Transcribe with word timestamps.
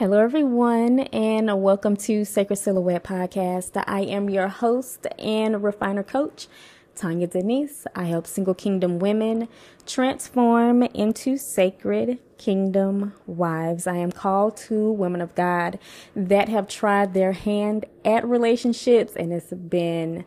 Hello, 0.00 0.16
everyone, 0.16 1.00
and 1.12 1.62
welcome 1.62 1.94
to 1.94 2.24
Sacred 2.24 2.56
Silhouette 2.56 3.04
Podcast. 3.04 3.72
I 3.86 4.00
am 4.00 4.30
your 4.30 4.48
host 4.48 5.06
and 5.18 5.62
refiner 5.62 6.02
coach, 6.02 6.48
Tonya 6.96 7.30
Denise. 7.30 7.86
I 7.94 8.04
help 8.04 8.26
single 8.26 8.54
kingdom 8.54 8.98
women 8.98 9.46
transform 9.86 10.84
into 10.84 11.36
sacred 11.36 12.18
kingdom 12.38 13.12
wives. 13.26 13.86
I 13.86 13.96
am 13.96 14.10
called 14.10 14.56
to 14.68 14.90
women 14.90 15.20
of 15.20 15.34
God 15.34 15.78
that 16.16 16.48
have 16.48 16.66
tried 16.66 17.12
their 17.12 17.32
hand 17.32 17.84
at 18.02 18.26
relationships 18.26 19.14
and 19.14 19.34
it's 19.34 19.52
been 19.52 20.24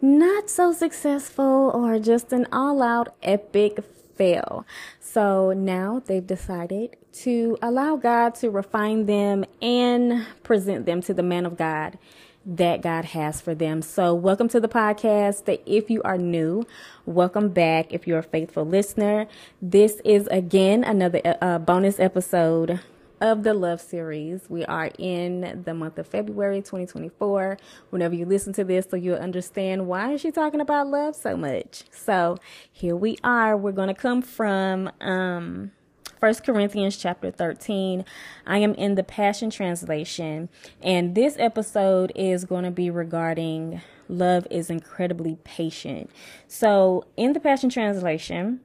not 0.00 0.48
so 0.48 0.72
successful 0.72 1.70
or 1.74 1.98
just 1.98 2.32
an 2.32 2.46
all 2.50 2.80
out 2.80 3.14
epic 3.22 3.84
fail. 4.20 4.66
So 5.00 5.54
now 5.54 6.02
they've 6.04 6.26
decided 6.26 6.98
to 7.24 7.56
allow 7.62 7.96
God 7.96 8.34
to 8.34 8.50
refine 8.50 9.06
them 9.06 9.46
and 9.62 10.26
present 10.42 10.84
them 10.84 11.00
to 11.02 11.14
the 11.14 11.22
man 11.22 11.46
of 11.46 11.56
God 11.56 11.98
that 12.44 12.82
God 12.82 13.06
has 13.06 13.40
for 13.40 13.54
them. 13.54 13.80
So, 13.80 14.14
welcome 14.14 14.48
to 14.48 14.60
the 14.60 14.68
podcast. 14.68 15.58
If 15.64 15.88
you 15.88 16.02
are 16.02 16.18
new, 16.18 16.66
welcome 17.06 17.48
back. 17.48 17.94
If 17.94 18.06
you're 18.06 18.18
a 18.18 18.22
faithful 18.22 18.66
listener, 18.66 19.26
this 19.62 20.00
is 20.04 20.26
again 20.26 20.84
another 20.84 21.20
uh, 21.40 21.58
bonus 21.58 21.98
episode 21.98 22.80
of 23.20 23.42
the 23.42 23.54
love 23.54 23.80
series. 23.80 24.48
We 24.48 24.64
are 24.64 24.90
in 24.98 25.62
the 25.64 25.74
month 25.74 25.98
of 25.98 26.06
February 26.06 26.58
2024. 26.60 27.58
Whenever 27.90 28.14
you 28.14 28.24
listen 28.24 28.52
to 28.54 28.64
this, 28.64 28.86
so 28.90 28.96
you'll 28.96 29.16
understand 29.16 29.86
why 29.86 30.12
is 30.12 30.22
she 30.22 30.30
talking 30.30 30.60
about 30.60 30.88
love 30.88 31.14
so 31.14 31.36
much. 31.36 31.84
So 31.90 32.38
here 32.72 32.96
we 32.96 33.18
are. 33.22 33.56
We're 33.56 33.72
going 33.72 33.88
to 33.88 33.94
come 33.94 34.22
from 34.22 34.90
um, 35.00 35.72
1 36.20 36.34
Corinthians 36.36 36.96
chapter 36.96 37.30
13. 37.30 38.04
I 38.46 38.58
am 38.58 38.74
in 38.74 38.94
the 38.94 39.02
Passion 39.02 39.50
Translation, 39.50 40.48
and 40.82 41.14
this 41.14 41.36
episode 41.38 42.12
is 42.14 42.44
going 42.44 42.64
to 42.64 42.70
be 42.70 42.90
regarding 42.90 43.80
love 44.08 44.46
is 44.50 44.70
incredibly 44.70 45.36
patient. 45.44 46.10
So, 46.48 47.04
in 47.16 47.32
the 47.32 47.40
Passion 47.40 47.70
Translation 47.70 48.60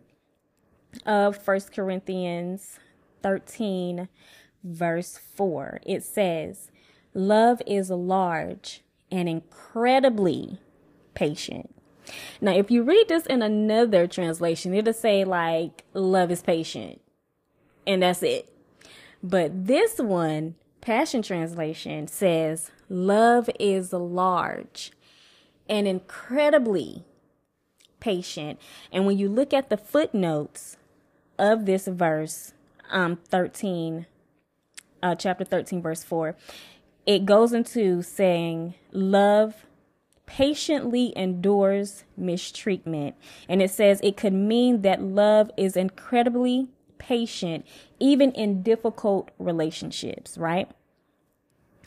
of 1.06 1.46
1 1.46 1.60
Corinthians 1.74 2.80
13, 3.24 4.10
verse 4.66 5.18
4. 5.36 5.80
It 5.86 6.04
says, 6.04 6.72
Love 7.14 7.62
is 7.66 7.90
large 7.90 8.84
and 9.10 9.30
incredibly 9.30 10.60
patient. 11.14 11.74
Now, 12.42 12.52
if 12.52 12.70
you 12.70 12.84
read 12.84 13.08
this 13.08 13.26
in 13.26 13.42
another 13.42 14.08
translation, 14.08 14.74
it'll 14.74 14.94
say, 14.94 15.24
like, 15.24 15.84
love 15.94 16.32
is 16.32 16.42
patient. 16.42 17.02
And 17.88 18.04
that's 18.04 18.22
it. 18.22 18.52
But 19.24 19.66
this 19.66 19.98
one, 19.98 20.56
Passion 20.82 21.22
Translation, 21.22 22.08
says, 22.08 22.70
love 22.90 23.50
is 23.60 23.94
large 23.94 24.92
and 25.68 25.88
incredibly 25.88 27.06
patient. 28.00 28.60
And 28.92 29.06
when 29.06 29.18
you 29.18 29.30
look 29.30 29.54
at 29.54 29.70
the 29.70 29.78
footnotes 29.78 30.78
of 31.40 31.66
this 31.66 31.88
verse, 31.88 32.54
um, 32.92 33.18
13, 33.30 34.06
uh, 35.02 35.16
chapter 35.16 35.44
13, 35.44 35.82
verse 35.82 36.04
4, 36.04 36.36
it 37.06 37.26
goes 37.26 37.54
into 37.54 38.02
saying, 38.02 38.76
Love 38.92 39.66
patiently 40.26 41.14
endures 41.16 42.04
mistreatment. 42.18 43.16
And 43.48 43.62
it 43.62 43.72
says 43.72 44.00
it 44.04 44.18
could 44.18 44.34
mean 44.34 44.82
that 44.82 45.02
love 45.02 45.52
is 45.58 45.76
incredibly 45.76 46.70
patient, 46.98 47.66
even 48.00 48.32
in 48.32 48.64
difficult 48.64 49.30
relationships, 49.38 50.38
right? 50.38 50.70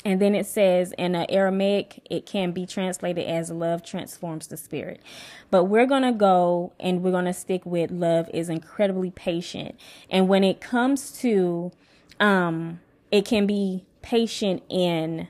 And 0.05 0.23
then 0.23 0.35
it 0.35 0.47
says 0.47 0.95
in 0.97 1.17
Aramaic, 1.17 2.07
it 2.09 2.25
can 2.25 2.53
be 2.53 2.67
translated 2.67 3.27
as 3.27 3.51
love 3.51 3.83
transforms 3.83 4.47
the 4.47 4.57
spirit. 4.57 5.03
But 5.51 5.65
we're 5.65 5.87
going 5.87 6.05
to 6.05 6.13
go 6.13 6.73
and 6.79 7.03
we're 7.03 7.11
going 7.11 7.25
to 7.25 7.33
stick 7.33 7.67
with 7.67 7.91
love 7.91 8.31
is 8.33 8.49
incredibly 8.49 9.11
patient. 9.11 9.79
And 10.09 10.29
when 10.29 10.45
it 10.45 10.61
comes 10.61 11.11
to 11.21 11.73
um, 12.21 12.81
it 13.11 13.25
can 13.25 13.47
be 13.47 13.85
patient 14.03 14.63
in 14.69 15.29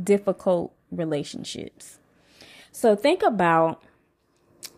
difficult 0.00 0.74
relationships. 0.90 1.98
So 2.72 2.94
think 2.96 3.22
about 3.22 3.82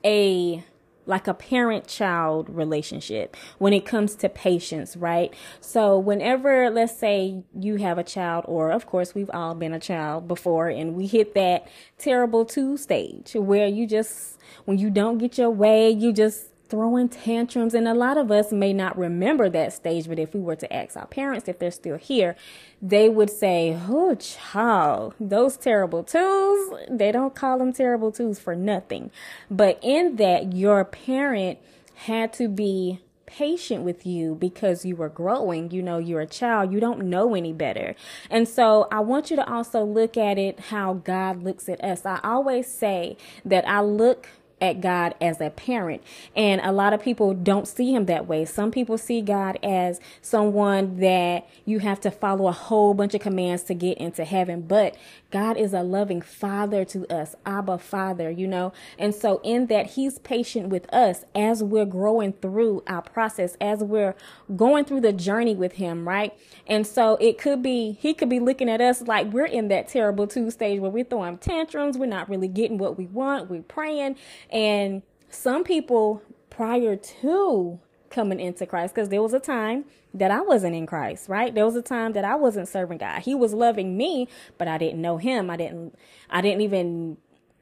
a 0.05 0.65
like 1.07 1.27
a 1.27 1.35
parent 1.35 1.89
child 1.89 2.49
relationship 2.49 3.37
when 3.59 3.73
it 3.73 3.85
comes 3.85 4.15
to 4.15 4.29
patience, 4.29 4.97
right? 4.97 5.35
So 5.61 5.99
whenever 5.99 6.71
let's 6.71 6.97
say 6.97 7.43
you 7.59 7.77
have 7.77 7.99
a 7.99 8.05
child 8.05 8.45
or 8.47 8.71
of 8.71 8.87
course 8.87 9.15
we've 9.15 9.31
all 9.35 9.55
been 9.55 9.73
a 9.73 9.81
child 9.81 10.29
before 10.29 10.69
and 10.69 10.95
we 10.95 11.07
hit 11.07 11.35
that 11.35 11.67
terrible 11.99 12.45
two 12.45 12.77
stage 12.77 13.33
where 13.35 13.67
you 13.67 13.87
just 13.87 14.39
when 14.67 14.79
you 14.79 14.89
don't 14.89 15.19
get 15.19 15.37
your 15.37 15.51
way, 15.51 15.91
you 15.91 16.13
just 16.13 16.50
throwing 16.71 17.09
tantrums. 17.09 17.75
And 17.75 17.87
a 17.87 17.95
lot 17.95 18.17
of 18.17 18.31
us 18.31 18.53
may 18.53 18.73
not 18.73 18.97
remember 18.97 19.49
that 19.51 19.73
stage, 19.73 20.09
but 20.09 20.19
if 20.19 20.35
we 20.35 20.41
were 20.41 20.57
to 20.57 20.73
ask 20.73 20.97
our 20.97 21.07
parents 21.07 21.49
if 21.49 21.59
they're 21.59 21.71
still 21.71 21.99
here, 21.99 22.37
they 22.81 23.09
would 23.09 23.31
say, 23.31 23.79
Oh, 23.89 24.15
child, 24.15 25.15
those 25.21 25.57
terrible 25.57 26.05
twos, 26.05 26.73
they 26.89 27.13
don't 27.13 27.35
call 27.35 27.59
them 27.59 27.73
terrible 27.73 28.13
twos 28.13 28.39
for 28.39 28.55
nothing. 28.55 29.11
But 29.51 29.79
in 29.83 30.17
that, 30.17 30.55
your 30.55 30.85
parent 30.85 31.59
had 31.95 32.33
to 32.35 32.49
be 32.49 33.01
patient 33.31 33.85
with 33.85 34.05
you 34.05 34.35
because 34.35 34.85
you 34.85 34.97
were 34.97 35.09
growing. 35.09 35.71
You 35.71 35.83
know, 35.83 35.99
you're 35.99 36.21
a 36.21 36.27
child, 36.27 36.73
you 36.73 36.81
don't 36.81 37.05
know 37.05 37.35
any 37.35 37.53
better. 37.53 37.95
And 38.29 38.49
so 38.49 38.89
I 38.91 39.01
want 39.01 39.31
you 39.31 39.37
to 39.37 39.51
also 39.51 39.85
look 39.85 40.17
at 40.17 40.39
it 40.39 40.59
how 40.61 40.95
God 40.95 41.43
looks 41.43 41.69
at 41.69 41.83
us. 41.83 42.05
I 42.05 42.21
always 42.25 42.67
say 42.67 43.17
that 43.45 43.67
I 43.69 43.81
look 43.81 44.29
at 44.61 44.81
God 44.81 45.15
as 45.21 45.41
a 45.41 45.51
parent. 45.51 46.03
And 46.37 46.61
a 46.63 46.73
lot 46.73 46.93
of 46.93 47.03
people 47.03 47.35
don't 47.35 47.67
see 47.67 47.95
him 47.95 48.07
that 48.07 48.27
way. 48.27 48.45
Some 48.45 48.71
people 48.71 48.99
see 48.99 49.21
God 49.23 49.59
as 49.63 50.01
someone 50.23 50.99
that 51.01 51.49
you 51.65 51.81
have 51.81 52.01
to 52.01 52.11
follow 52.11 52.49
a 52.49 52.53
whole 52.53 52.95
bunch 52.95 53.15
of 53.15 53.21
commands 53.21 53.63
to 53.65 53.75
get 53.75 53.99
into 53.99 54.25
heaven. 54.25 54.63
But 54.63 54.97
God 55.31 55.57
is 55.57 55.73
a 55.73 55.83
loving 55.83 56.21
father 56.21 56.85
to 56.87 57.07
us, 57.07 57.37
Abba 57.47 57.79
Father, 57.79 58.31
you 58.31 58.47
know. 58.47 58.73
And 58.99 59.15
so, 59.15 59.41
in 59.45 59.67
that, 59.67 59.91
He's 59.91 60.19
patient 60.19 60.69
with 60.69 60.93
us 60.93 61.25
as 61.35 61.63
we're 61.63 61.85
growing 61.85 62.33
through 62.33 62.83
our 62.87 63.03
process, 63.03 63.57
as 63.61 63.81
we're 63.81 64.17
going 64.57 64.85
through 64.85 65.03
the 65.03 65.13
journey 65.13 65.55
with 65.55 65.75
Him, 65.75 66.09
right? 66.09 66.37
And 66.67 66.87
so, 66.87 67.17
it 67.17 67.39
could 67.39 67.63
be, 67.63 67.97
He 68.01 68.13
could 68.13 68.29
be 68.29 68.41
looking 68.41 68.69
at 68.69 68.81
us 68.81 69.03
like 69.03 69.33
we're 69.33 69.47
in 69.47 69.69
that 69.69 69.89
terrible 69.89 70.27
two 70.27 70.51
stage 70.51 70.81
where 70.81 70.91
we're 70.91 71.05
throwing 71.05 71.39
tantrums, 71.39 71.97
we're 71.97 72.07
not 72.07 72.29
really 72.29 72.49
getting 72.49 72.79
what 72.79 72.99
we 72.99 73.07
want, 73.07 73.49
we're 73.49 73.63
praying. 73.63 74.17
And 74.51 75.03
some 75.29 75.65
people, 75.65 76.23
prior 76.51 76.97
to 76.97 77.81
coming 78.11 78.41
into 78.41 78.67
Christ 78.67 78.95
because 78.95 79.09
there 79.09 79.23
was 79.23 79.33
a 79.33 79.41
time 79.41 79.85
that 80.13 80.31
I 80.31 80.43
wasn't 80.43 80.75
in 80.75 80.87
Christ, 80.87 81.29
right? 81.29 81.55
There 81.55 81.65
was 81.65 81.77
a 81.77 81.83
time 81.83 82.13
that 82.13 82.25
I 82.25 82.35
wasn't 82.35 82.69
serving 82.69 82.99
God. 82.99 83.23
He 83.23 83.35
was 83.35 83.55
loving 83.55 83.97
me, 83.97 84.29
but 84.59 84.69
I 84.69 84.77
didn't 84.77 85.01
know 85.01 85.17
him. 85.17 85.49
I 85.49 85.57
didn't 85.57 85.95
I 86.29 86.41
didn't 86.41 86.61
even 86.61 87.17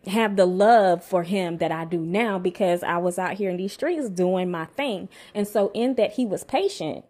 have 0.07 0.37
the 0.37 0.47
love 0.47 1.05
for 1.05 1.23
him 1.23 1.59
that 1.59 1.71
I 1.71 1.85
do 1.85 1.99
now 1.99 2.39
because 2.39 2.83
I 2.83 2.97
was 2.97 3.19
out 3.19 3.35
here 3.35 3.51
in 3.51 3.59
these 3.59 3.75
streets 3.75 4.09
doing 4.09 4.51
my 4.51 4.65
thing. 4.65 5.09
And 5.35 5.47
so 5.47 5.71
in 5.75 5.95
that 5.97 6.15
he 6.15 6.25
was 6.25 6.45
patient. 6.45 7.05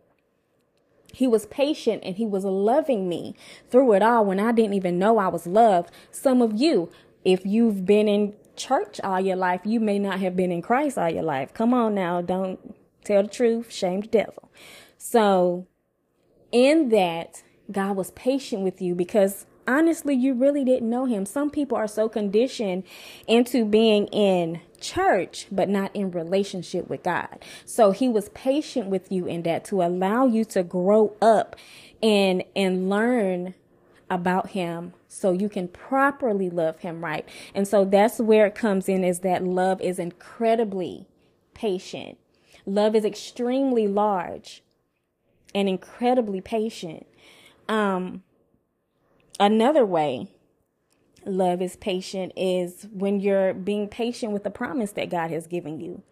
He 1.13 1.27
was 1.27 1.47
patient 1.47 2.03
and 2.05 2.17
he 2.17 2.27
was 2.27 2.45
loving 2.45 3.09
me 3.09 3.35
through 3.71 3.93
it 3.95 4.03
all 4.03 4.27
when 4.27 4.41
I 4.41 4.53
didn't 4.53 4.75
even 4.75 4.99
know 4.99 5.19
I 5.19 5.29
was 5.29 5.47
loved. 5.47 5.91
Some 6.11 6.43
of 6.43 6.61
you, 6.61 6.91
if 7.25 7.47
you've 7.47 7.87
been 7.87 8.09
in 8.09 8.35
church 8.59 9.01
all 9.03 9.21
your 9.21 9.37
life, 9.37 9.63
you 9.65 9.81
may 9.81 9.99
not 9.99 10.21
have 10.21 10.37
been 10.37 10.53
in 10.53 10.63
Christ 10.63 10.99
all 10.99 11.09
your 11.09 11.23
life. 11.23 11.55
Come 11.55 11.73
on 11.73 11.95
now, 11.95 12.21
don't 12.21 12.59
Tell 13.09 13.23
the 13.23 13.29
truth, 13.31 13.73
shame 13.73 14.03
the 14.03 14.07
devil. 14.09 14.51
So, 14.99 15.67
in 16.53 16.91
that, 16.91 17.43
God 17.73 17.97
was 17.97 18.11
patient 18.11 18.63
with 18.63 18.83
you 18.83 18.95
because 18.95 19.47
honestly, 19.67 20.15
you 20.15 20.35
really 20.35 20.63
didn't 20.63 20.91
know 20.91 21.07
him. 21.07 21.25
Some 21.25 21.49
people 21.49 21.79
are 21.79 21.89
so 21.89 22.11
conditioned 22.11 22.85
into 23.27 23.65
being 23.65 24.09
in 24.09 24.61
church, 24.79 25.47
but 25.51 25.71
not 25.71 25.95
in 25.97 26.11
relationship 26.11 26.89
with 26.89 27.03
God. 27.03 27.43
So 27.65 27.93
he 27.93 28.11
was 28.11 28.29
patient 28.31 28.89
with 28.89 29.11
you 29.11 29.27
in 29.27 29.43
that 29.45 29.65
to 29.67 29.83
allow 29.83 30.27
you 30.27 30.45
to 30.47 30.63
grow 30.63 31.17
up 31.23 31.57
and, 32.03 32.45
and 32.55 32.91
learn 32.91 33.55
about 34.11 34.51
him 34.51 34.93
so 35.09 35.33
you 35.33 35.49
can 35.49 35.69
properly 35.69 36.51
love 36.51 36.81
him 36.81 37.03
right. 37.05 37.29
And 37.55 37.67
so 37.67 37.85
that's 37.85 38.19
where 38.19 38.47
it 38.47 38.55
comes 38.55 38.89
in 38.89 39.03
is 39.03 39.21
that 39.21 39.43
love 39.45 39.81
is 39.81 39.99
incredibly 39.99 41.09
patient. 41.55 42.19
Love 42.67 42.95
is 42.95 43.05
extremely 43.05 43.89
large 43.89 44.63
and 45.55 45.69
incredibly 45.69 46.41
patient. 46.41 47.07
Um, 47.69 48.23
another 49.41 49.85
way 49.87 50.29
love 51.25 51.61
is 51.61 51.77
patient 51.77 52.33
is 52.37 52.87
when 52.93 53.21
you're 53.21 53.53
being 53.55 53.89
patient 53.89 54.33
with 54.33 54.45
the 54.45 54.51
promise 54.51 54.93
that 54.93 55.11
God 55.11 55.31
has 55.31 55.47
given 55.47 55.81
you. 55.81 56.03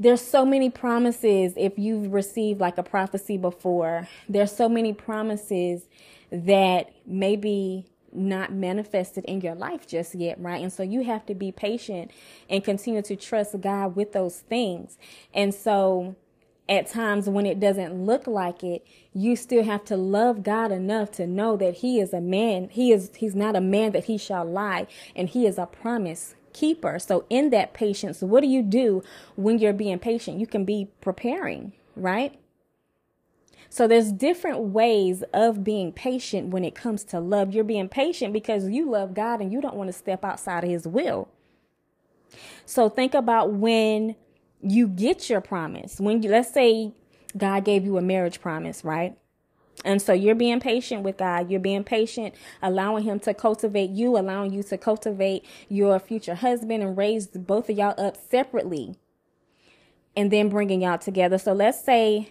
There's 0.00 0.20
so 0.20 0.44
many 0.44 0.70
promises 0.70 1.54
if 1.56 1.78
you've 1.78 2.12
received 2.12 2.60
like 2.60 2.78
a 2.78 2.82
prophecy 2.82 3.36
before 3.36 4.08
there's 4.28 4.54
so 4.54 4.68
many 4.68 4.92
promises 4.92 5.88
that 6.30 6.92
maybe 7.06 7.86
not 8.12 8.52
manifested 8.52 9.24
in 9.26 9.40
your 9.40 9.54
life 9.54 9.86
just 9.86 10.14
yet, 10.14 10.40
right? 10.40 10.62
And 10.62 10.72
so 10.72 10.82
you 10.82 11.04
have 11.04 11.26
to 11.26 11.34
be 11.34 11.52
patient 11.52 12.10
and 12.48 12.64
continue 12.64 13.02
to 13.02 13.16
trust 13.16 13.60
God 13.60 13.96
with 13.96 14.12
those 14.12 14.38
things. 14.40 14.98
And 15.34 15.54
so 15.54 16.16
at 16.68 16.86
times 16.86 17.28
when 17.28 17.46
it 17.46 17.60
doesn't 17.60 18.04
look 18.04 18.26
like 18.26 18.62
it, 18.62 18.86
you 19.14 19.36
still 19.36 19.64
have 19.64 19.84
to 19.86 19.96
love 19.96 20.42
God 20.42 20.70
enough 20.72 21.10
to 21.12 21.26
know 21.26 21.56
that 21.56 21.76
he 21.76 22.00
is 22.00 22.12
a 22.12 22.20
man. 22.20 22.68
He 22.70 22.92
is, 22.92 23.10
he's 23.16 23.34
not 23.34 23.56
a 23.56 23.60
man 23.60 23.92
that 23.92 24.04
he 24.04 24.18
shall 24.18 24.44
lie 24.44 24.86
and 25.16 25.28
he 25.28 25.46
is 25.46 25.58
a 25.58 25.66
promise 25.66 26.34
keeper. 26.58 26.98
So 26.98 27.24
in 27.30 27.50
that 27.50 27.72
patience, 27.72 28.20
what 28.20 28.40
do 28.40 28.48
you 28.48 28.62
do 28.62 29.02
when 29.36 29.58
you're 29.58 29.72
being 29.72 29.98
patient? 29.98 30.40
You 30.40 30.46
can 30.46 30.64
be 30.64 30.88
preparing, 31.00 31.72
right? 31.94 32.38
So 33.70 33.86
there's 33.86 34.12
different 34.12 34.60
ways 34.60 35.22
of 35.32 35.62
being 35.62 35.92
patient 35.92 36.48
when 36.48 36.64
it 36.64 36.74
comes 36.74 37.04
to 37.04 37.20
love. 37.20 37.52
You're 37.52 37.64
being 37.64 37.88
patient 37.88 38.32
because 38.32 38.68
you 38.68 38.90
love 38.90 39.14
God 39.14 39.40
and 39.40 39.52
you 39.52 39.60
don't 39.60 39.76
want 39.76 39.88
to 39.88 39.92
step 39.92 40.24
outside 40.24 40.64
of 40.64 40.70
his 40.70 40.86
will. 40.86 41.28
So 42.64 42.88
think 42.88 43.14
about 43.14 43.52
when 43.52 44.16
you 44.60 44.88
get 44.88 45.30
your 45.30 45.40
promise. 45.40 46.00
When 46.00 46.22
you, 46.22 46.30
let's 46.30 46.52
say 46.52 46.92
God 47.36 47.64
gave 47.64 47.84
you 47.84 47.98
a 47.98 48.02
marriage 48.02 48.40
promise, 48.40 48.84
right? 48.84 49.16
And 49.84 50.02
so 50.02 50.12
you're 50.12 50.34
being 50.34 50.60
patient 50.60 51.02
with 51.02 51.18
God. 51.18 51.50
You're 51.50 51.60
being 51.60 51.84
patient, 51.84 52.34
allowing 52.62 53.04
Him 53.04 53.20
to 53.20 53.34
cultivate 53.34 53.90
you, 53.90 54.18
allowing 54.18 54.52
you 54.52 54.62
to 54.64 54.78
cultivate 54.78 55.44
your 55.68 55.98
future 55.98 56.34
husband 56.34 56.82
and 56.82 56.96
raise 56.96 57.28
both 57.28 57.70
of 57.70 57.78
y'all 57.78 57.94
up 57.98 58.16
separately 58.30 58.96
and 60.16 60.32
then 60.32 60.48
bringing 60.48 60.82
y'all 60.82 60.98
together. 60.98 61.38
So 61.38 61.52
let's 61.52 61.82
say 61.82 62.30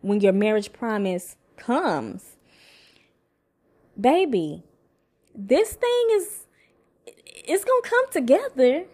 when 0.00 0.20
your 0.20 0.32
marriage 0.32 0.72
promise 0.72 1.36
comes. 1.56 2.36
Baby, 4.00 4.64
this 5.34 5.74
thing 5.74 6.06
is 6.12 6.46
it's 7.06 7.64
going 7.64 7.82
to 7.82 7.88
come 7.88 8.10
together. 8.10 8.84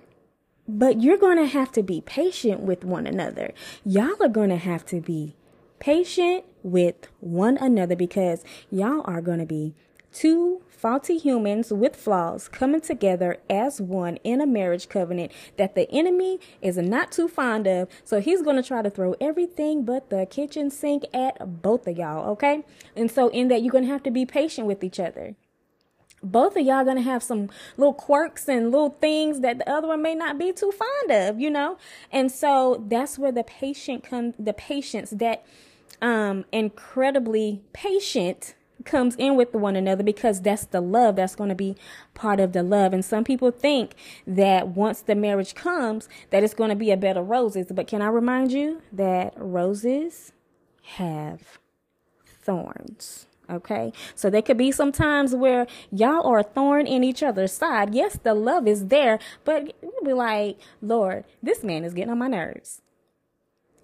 But 0.69 1.01
you're 1.01 1.17
going 1.17 1.39
to 1.39 1.47
have 1.47 1.71
to 1.73 1.83
be 1.85 2.01
patient 2.01 2.61
with 2.61 2.83
one 2.83 3.07
another. 3.07 3.55
Y'all 3.85 4.21
are 4.21 4.29
going 4.29 4.51
to 4.51 4.57
have 4.57 4.85
to 4.87 5.01
be 5.01 5.37
patient 5.79 6.45
with 6.67 7.09
one 7.21 7.57
another 7.59 7.97
because 7.97 8.45
y'all 8.71 9.03
are 9.05 9.23
going 9.23 9.39
to 9.39 9.47
be 9.47 9.75
two 10.13 10.63
faulty 10.69 11.17
humans 11.19 11.73
with 11.73 11.97
flaws 11.97 12.49
coming 12.49 12.81
together 12.81 13.39
as 13.49 13.81
one 13.81 14.17
in 14.25 14.41
a 14.41 14.47
marriage 14.47 14.89
covenant 14.89 15.33
that 15.57 15.75
the 15.75 15.91
enemy 15.91 16.39
is 16.61 16.77
not 16.77 17.13
too 17.13 17.29
fond 17.29 17.67
of. 17.67 17.89
So 18.05 18.21
he's 18.21 18.43
going 18.43 18.57
to 18.57 18.63
try 18.63 18.83
to 18.83 18.91
throw 18.91 19.15
everything 19.21 19.85
but 19.85 20.11
the 20.11 20.27
kitchen 20.27 20.71
sink 20.71 21.05
at 21.15 21.63
both 21.63 21.87
of 21.87 21.97
y'all, 21.97 22.31
okay? 22.31 22.63
And 22.95 23.11
so 23.11 23.29
in 23.29 23.49
that, 23.49 23.63
you're 23.63 23.73
going 23.73 23.85
to 23.85 23.91
have 23.91 24.03
to 24.05 24.11
be 24.11 24.27
patient 24.27 24.67
with 24.67 24.83
each 24.83 25.01
other. 25.01 25.35
Both 26.23 26.57
of 26.57 26.65
y'all 26.65 26.85
gonna 26.85 27.03
have 27.03 27.23
some 27.23 27.51
little 27.77 27.93
quirks 27.93 28.49
and 28.49 28.73
little 28.73 28.97
things 29.01 29.41
that 29.41 29.59
the 29.59 29.71
other 29.71 29.87
one 29.87 30.03
may 30.03 30.15
not 30.15 30.39
be 30.39 30.51
too 30.51 30.73
fond 30.73 31.11
of, 31.11 31.39
you 31.39 31.51
know? 31.51 31.77
And 32.11 32.33
so 32.33 32.85
that's 32.89 33.19
where 33.19 33.31
the 33.31 33.45
patient 33.45 34.03
come 34.03 34.33
the 34.39 34.55
patience 34.55 35.11
that 35.11 35.45
um 36.03 36.45
incredibly 36.53 37.63
patient 37.73 38.55
comes 38.87 39.15
in 39.17 39.37
with 39.37 39.53
one 39.53 39.77
another 39.77 40.03
because 40.03 40.41
that's 40.41 40.65
the 40.67 40.81
love 40.81 41.17
that's 41.17 41.35
going 41.35 41.49
to 41.49 41.55
be 41.55 41.77
part 42.15 42.41
of 42.41 42.53
the 42.53 42.63
love. 42.63 42.93
And 42.93 43.05
some 43.05 43.25
people 43.25 43.51
think 43.51 43.95
that 44.27 44.69
once 44.69 45.03
the 45.03 45.15
marriage 45.15 45.55
comes 45.55 46.09
that 46.31 46.43
it's 46.43 46.55
going 46.55 46.71
to 46.71 46.77
be 46.77 46.91
a 46.91 46.97
bed 46.97 47.17
of 47.17 47.29
roses. 47.29 47.67
But 47.71 47.87
can 47.87 48.01
i 48.01 48.07
remind 48.07 48.53
you 48.53 48.83
that 48.93 49.35
roses 49.37 50.33
have 50.83 51.59
thorns 52.25 53.27
okay? 53.49 53.93
So 54.17 54.29
there 54.29 54.43
could 54.43 54.59
be 54.59 54.73
some 54.73 54.91
times 54.91 55.33
where 55.33 55.69
y'all 55.93 56.27
are 56.27 56.41
a 56.41 56.43
thorn 56.43 56.89
in 56.89 57.05
each 57.05 57.23
other's 57.23 57.53
side. 57.53 57.95
Yes 57.95 58.19
the 58.23 58.35
love 58.35 58.67
is 58.67 58.87
there 58.87 59.19
but 59.45 59.73
you'll 59.83 60.05
be 60.05 60.13
like 60.13 60.59
lord 60.83 61.25
this 61.43 61.63
man 61.63 61.85
is 61.85 61.95
getting 61.95 62.11
on 62.11 62.19
my 62.19 62.29
nerves 62.29 62.83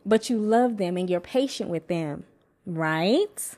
but 0.04 0.28
you 0.28 0.38
love 0.38 0.76
them 0.76 0.96
and 0.96 1.08
you're 1.08 1.20
patient 1.20 1.68
with 1.70 1.88
them 1.88 2.24
right 2.66 3.56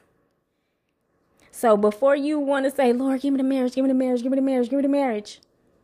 so 1.57 1.77
before 1.77 2.17
you 2.17 2.41
want 2.41 2.65
to 2.65 2.71
say, 2.73 2.93
Lord, 2.93 3.21
give 3.21 3.33
me 3.33 3.37
the 3.37 3.45
marriage, 3.45 3.77
give 3.77 3.85
me 3.85 3.89
the 3.89 3.95
marriage, 3.95 4.25
give 4.25 4.33
me 4.33 4.37
the 4.37 4.43
marriage, 4.43 4.69
give 4.69 4.77
me 4.77 4.83
the 4.83 4.89
marriage, 4.89 5.41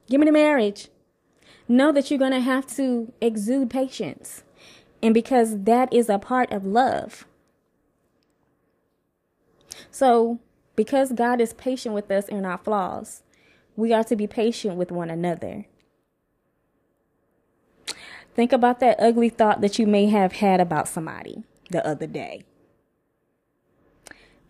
give 0.08 0.18
me 0.18 0.26
the 0.26 0.32
marriage, 0.32 0.88
know 1.68 1.92
that 1.92 2.10
you're 2.10 2.18
going 2.18 2.32
to 2.32 2.40
have 2.40 2.66
to 2.74 3.12
exude 3.20 3.70
patience. 3.70 4.42
And 5.00 5.14
because 5.14 5.62
that 5.62 5.92
is 5.94 6.08
a 6.08 6.18
part 6.18 6.50
of 6.50 6.66
love. 6.66 7.24
So, 9.92 10.40
because 10.74 11.12
God 11.12 11.40
is 11.40 11.52
patient 11.52 11.94
with 11.94 12.10
us 12.10 12.26
in 12.28 12.44
our 12.44 12.58
flaws, 12.58 13.22
we 13.76 13.92
are 13.92 14.04
to 14.04 14.16
be 14.16 14.26
patient 14.26 14.74
with 14.74 14.90
one 14.90 15.08
another. 15.08 15.66
Think 18.34 18.52
about 18.52 18.80
that 18.80 18.96
ugly 19.00 19.28
thought 19.28 19.60
that 19.60 19.78
you 19.78 19.86
may 19.86 20.06
have 20.06 20.34
had 20.34 20.60
about 20.60 20.88
somebody 20.88 21.44
the 21.70 21.86
other 21.86 22.06
day. 22.06 22.44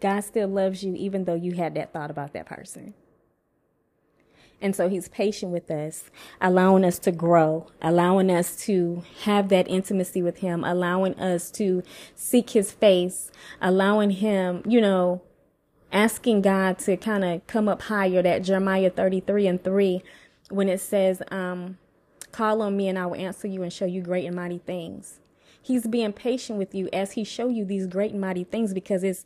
God 0.01 0.21
still 0.21 0.49
loves 0.49 0.83
you 0.83 0.95
even 0.95 1.25
though 1.25 1.35
you 1.35 1.53
had 1.53 1.75
that 1.75 1.93
thought 1.93 2.11
about 2.11 2.33
that 2.33 2.47
person. 2.47 2.95
And 4.63 4.77
so 4.77 4.89
he's 4.89 5.09
patient 5.09 5.53
with 5.53 5.71
us, 5.71 6.11
allowing 6.41 6.85
us 6.85 6.99
to 7.01 7.13
grow, 7.13 7.67
allowing 7.81 8.31
us 8.31 8.57
to 8.67 9.03
have 9.23 9.49
that 9.49 9.67
intimacy 9.69 10.21
with 10.21 10.39
him, 10.39 10.65
allowing 10.65 11.15
us 11.19 11.51
to 11.53 11.83
seek 12.15 12.51
his 12.51 12.71
face, 12.71 13.31
allowing 13.63 14.11
him, 14.11 14.63
you 14.67 14.81
know, 14.81 15.23
asking 15.93 16.43
God 16.43 16.79
to 16.81 16.97
kind 16.99 17.25
of 17.25 17.47
come 17.47 17.69
up 17.69 17.83
higher, 17.83 18.21
that 18.23 18.43
Jeremiah 18.43 18.91
33 18.91 19.47
and 19.47 19.65
3, 19.65 20.03
when 20.51 20.69
it 20.69 20.81
says, 20.81 21.23
um, 21.31 21.79
call 22.33 22.63
on 22.63 22.77
me 22.77 22.89
and 22.89 22.99
I 22.99 23.07
will 23.07 23.17
answer 23.17 23.49
you 23.49 23.63
and 23.63 23.73
show 23.73 23.87
you 23.87 24.03
great 24.03 24.27
and 24.27 24.37
mighty 24.37 24.59
things. 24.59 25.21
He's 25.63 25.87
being 25.87 26.13
patient 26.13 26.59
with 26.59 26.75
you 26.75 26.89
as 26.93 27.13
he 27.13 27.25
show 27.25 27.49
you 27.49 27.65
these 27.65 27.87
great 27.87 28.13
and 28.13 28.21
mighty 28.21 28.45
things 28.45 28.73
because 28.73 29.05
it's, 29.05 29.25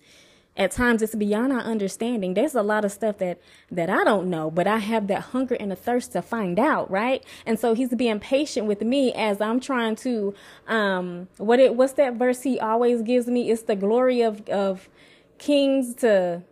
at 0.57 0.71
times 0.71 1.03
it's 1.03 1.15
beyond 1.15 1.53
our 1.53 1.61
understanding. 1.61 2.35
There's 2.35 2.55
a 2.55 2.63
lot 2.63 2.85
of 2.85 2.93
stuff 2.93 3.19
that 3.19 3.41
that 3.71 3.91
i 3.91 4.05
don't 4.05 4.29
know 4.29 4.51
but 4.51 4.67
i 4.67 4.79
have 4.79 5.09
that 5.09 5.21
hunger 5.21 5.57
and 5.57 5.73
a 5.73 5.77
thirst 5.77 6.13
to 6.13 6.23
find 6.23 6.59
out 6.59 6.91
right? 6.91 7.25
And 7.45 7.59
so 7.59 7.75
he's 7.75 7.95
being 7.95 8.21
patient 8.21 8.67
with 8.67 8.83
me 8.83 9.13
as 9.15 9.41
i'm 9.41 9.59
trying 9.61 9.97
to 9.97 10.35
um 10.69 11.29
what 11.39 11.59
it 11.59 11.75
what's 11.75 11.95
that 11.95 12.15
verse 12.15 12.43
he 12.43 12.59
always 12.61 13.03
gives 13.03 13.27
me? 13.27 13.51
It's 13.51 13.63
the 13.63 13.77
glory 13.77 14.23
of 14.23 14.49
of 14.49 14.89
kings 15.39 15.95
to 15.97 16.43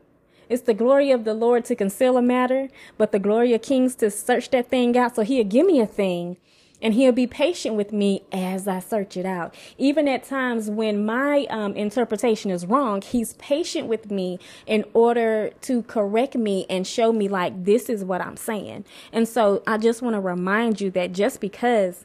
it's 0.52 0.62
the 0.62 0.74
glory 0.74 1.10
of 1.10 1.24
the 1.24 1.34
lord 1.34 1.64
to 1.64 1.74
conceal 1.74 2.16
a 2.16 2.22
matter 2.22 2.68
but 2.98 3.12
the 3.12 3.18
glory 3.18 3.52
of 3.54 3.62
kings 3.62 3.94
to 3.94 4.10
search 4.10 4.50
that 4.50 4.68
thing 4.68 4.96
out 4.96 5.16
so 5.16 5.22
he'll 5.22 5.44
give 5.44 5.66
me 5.66 5.80
a 5.80 5.86
thing 5.86 6.36
and 6.82 6.94
he'll 6.94 7.12
be 7.12 7.26
patient 7.26 7.76
with 7.76 7.92
me 7.92 8.24
as 8.32 8.66
I 8.66 8.80
search 8.80 9.16
it 9.16 9.24
out. 9.24 9.54
Even 9.78 10.08
at 10.08 10.24
times 10.24 10.68
when 10.68 11.06
my 11.06 11.46
um, 11.48 11.74
interpretation 11.76 12.50
is 12.50 12.66
wrong, 12.66 13.00
he's 13.00 13.34
patient 13.34 13.86
with 13.86 14.10
me 14.10 14.38
in 14.66 14.84
order 14.92 15.52
to 15.62 15.82
correct 15.84 16.34
me 16.34 16.66
and 16.68 16.86
show 16.86 17.12
me 17.12 17.28
like 17.28 17.64
this 17.64 17.88
is 17.88 18.04
what 18.04 18.20
I'm 18.20 18.36
saying. 18.36 18.84
And 19.12 19.28
so 19.28 19.62
I 19.66 19.78
just 19.78 20.02
want 20.02 20.14
to 20.14 20.20
remind 20.20 20.80
you 20.80 20.90
that 20.90 21.12
just 21.12 21.40
because 21.40 22.04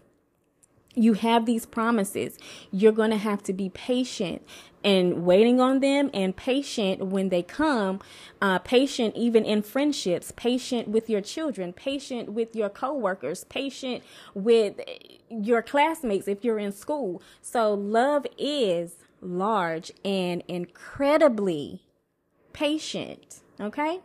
you 0.97 1.13
have 1.13 1.45
these 1.45 1.65
promises. 1.65 2.37
You're 2.71 2.91
going 2.91 3.11
to 3.11 3.17
have 3.17 3.43
to 3.43 3.53
be 3.53 3.69
patient 3.69 4.41
and 4.83 5.25
waiting 5.25 5.59
on 5.59 5.79
them 5.79 6.09
and 6.13 6.35
patient 6.35 7.07
when 7.07 7.29
they 7.29 7.43
come, 7.43 7.99
uh, 8.41 8.59
patient 8.59 9.15
even 9.15 9.43
in 9.45 9.61
friendships, 9.61 10.31
patient 10.35 10.87
with 10.87 11.09
your 11.09 11.21
children, 11.21 11.73
patient 11.73 12.31
with 12.31 12.55
your 12.55 12.69
coworkers, 12.69 13.43
patient 13.45 14.03
with 14.33 14.79
your 15.29 15.61
classmates 15.61 16.27
if 16.27 16.43
you're 16.43 16.59
in 16.59 16.71
school. 16.71 17.21
So 17.41 17.73
love 17.73 18.25
is 18.37 18.95
large 19.21 19.91
and 20.05 20.43
incredibly 20.47 21.81
patient. 22.53 23.41
Okay. 23.59 23.99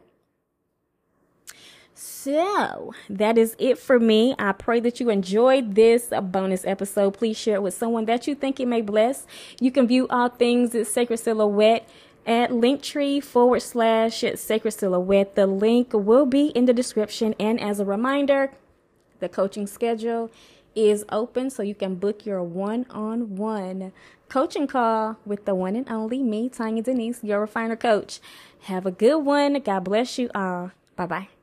So 1.94 2.94
that 3.10 3.36
is 3.36 3.54
it 3.58 3.78
for 3.78 4.00
me. 4.00 4.34
I 4.38 4.52
pray 4.52 4.80
that 4.80 4.98
you 5.00 5.10
enjoyed 5.10 5.74
this 5.74 6.12
bonus 6.22 6.64
episode. 6.64 7.12
Please 7.12 7.36
share 7.36 7.56
it 7.56 7.62
with 7.62 7.74
someone 7.74 8.06
that 8.06 8.26
you 8.26 8.34
think 8.34 8.58
it 8.60 8.66
may 8.66 8.80
bless. 8.80 9.26
You 9.60 9.70
can 9.70 9.86
view 9.86 10.06
all 10.08 10.28
things 10.28 10.74
at 10.74 10.86
Sacred 10.86 11.18
Silhouette 11.18 11.88
at 12.26 12.50
linktree 12.50 13.22
forward 13.22 13.60
slash 13.60 14.24
sacred 14.36 14.72
silhouette. 14.72 15.34
The 15.34 15.46
link 15.46 15.90
will 15.92 16.26
be 16.26 16.46
in 16.48 16.66
the 16.66 16.72
description. 16.72 17.34
And 17.38 17.60
as 17.60 17.80
a 17.80 17.84
reminder, 17.84 18.52
the 19.20 19.28
coaching 19.28 19.66
schedule 19.66 20.30
is 20.74 21.04
open 21.10 21.50
so 21.50 21.62
you 21.62 21.74
can 21.74 21.96
book 21.96 22.24
your 22.24 22.42
one 22.42 22.86
on 22.90 23.36
one 23.36 23.92
coaching 24.28 24.66
call 24.66 25.18
with 25.26 25.44
the 25.44 25.54
one 25.54 25.76
and 25.76 25.86
only 25.90 26.22
me, 26.22 26.48
Tonya 26.48 26.82
Denise, 26.82 27.22
your 27.22 27.40
refiner 27.40 27.76
coach. 27.76 28.18
Have 28.62 28.86
a 28.86 28.90
good 28.90 29.18
one. 29.18 29.60
God 29.60 29.84
bless 29.84 30.18
you 30.18 30.30
all. 30.34 30.70
Bye 30.96 31.06
bye. 31.06 31.41